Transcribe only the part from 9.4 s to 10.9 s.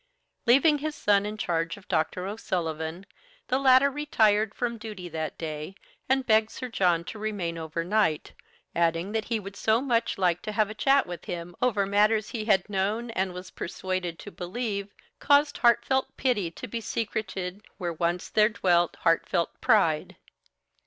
so much like to have a